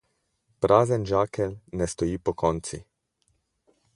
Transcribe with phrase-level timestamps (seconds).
[0.65, 2.83] Prazen žakelj ne stoji pokonci.